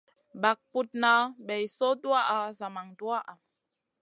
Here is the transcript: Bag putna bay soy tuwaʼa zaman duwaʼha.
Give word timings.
Bag 0.41 0.59
putna 0.71 1.11
bay 1.45 1.63
soy 1.75 1.95
tuwaʼa 2.01 2.37
zaman 2.59 2.87
duwaʼha. 2.97 3.33